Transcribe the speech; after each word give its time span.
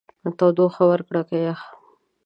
تودوخه 0.37 0.83
ورکړو 0.89 1.21
که 1.29 1.37
يخ؟ 1.47 1.59